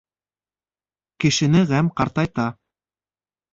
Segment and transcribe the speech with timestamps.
[1.25, 2.49] Кешене ғәм ҡартайта.